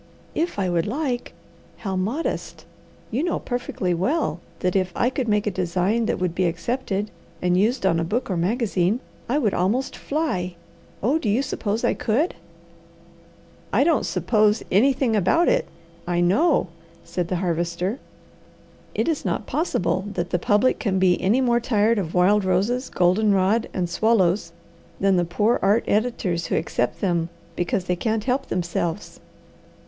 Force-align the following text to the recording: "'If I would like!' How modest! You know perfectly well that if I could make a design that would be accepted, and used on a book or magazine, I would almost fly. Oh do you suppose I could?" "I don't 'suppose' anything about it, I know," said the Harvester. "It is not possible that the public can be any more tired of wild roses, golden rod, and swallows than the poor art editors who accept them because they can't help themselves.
"'If 0.33 0.57
I 0.57 0.67
would 0.67 0.87
like!' 0.87 1.31
How 1.77 1.95
modest! 1.95 2.65
You 3.11 3.21
know 3.21 3.37
perfectly 3.37 3.93
well 3.93 4.39
that 4.61 4.75
if 4.75 4.91
I 4.95 5.11
could 5.11 5.27
make 5.27 5.45
a 5.45 5.51
design 5.51 6.07
that 6.07 6.17
would 6.17 6.33
be 6.33 6.45
accepted, 6.47 7.11
and 7.39 7.55
used 7.55 7.85
on 7.85 7.99
a 7.99 8.03
book 8.03 8.27
or 8.27 8.35
magazine, 8.35 8.99
I 9.29 9.37
would 9.37 9.53
almost 9.53 9.95
fly. 9.95 10.55
Oh 11.03 11.19
do 11.19 11.29
you 11.29 11.43
suppose 11.43 11.83
I 11.83 11.93
could?" 11.93 12.33
"I 13.71 13.83
don't 13.83 14.03
'suppose' 14.07 14.63
anything 14.71 15.15
about 15.15 15.47
it, 15.47 15.67
I 16.07 16.19
know," 16.19 16.69
said 17.03 17.27
the 17.27 17.35
Harvester. 17.35 17.99
"It 18.95 19.07
is 19.07 19.23
not 19.23 19.45
possible 19.45 20.05
that 20.13 20.31
the 20.31 20.39
public 20.39 20.79
can 20.79 20.97
be 20.97 21.21
any 21.21 21.41
more 21.41 21.59
tired 21.59 21.99
of 21.99 22.15
wild 22.15 22.43
roses, 22.43 22.89
golden 22.89 23.35
rod, 23.35 23.69
and 23.71 23.87
swallows 23.87 24.51
than 24.99 25.15
the 25.17 25.25
poor 25.25 25.59
art 25.61 25.83
editors 25.87 26.47
who 26.47 26.55
accept 26.55 27.01
them 27.01 27.29
because 27.55 27.83
they 27.85 27.95
can't 27.95 28.23
help 28.23 28.47
themselves. 28.47 29.19